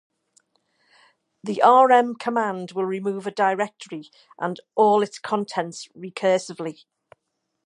The 1.43 1.61
rm 1.63 2.15
command 2.17 2.71
will 2.71 2.85
remove 2.87 3.27
a 3.27 3.31
directory 3.31 4.09
and 4.39 4.59
all 4.73 5.03
its 5.03 5.19
contents 5.19 5.87
recursively. 5.95 6.85